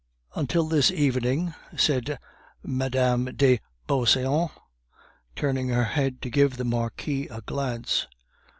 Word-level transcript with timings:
"Until 0.33 0.63
this 0.63 0.89
evening," 0.89 1.53
said 1.77 2.17
Mme. 2.63 3.25
de 3.35 3.59
Beauseant, 3.85 4.49
turning 5.35 5.67
her 5.69 5.83
head 5.83 6.23
to 6.23 6.31
give 6.31 6.57
the 6.57 6.65
Marquis 6.65 7.27
a 7.27 7.41
glance. 7.41 8.07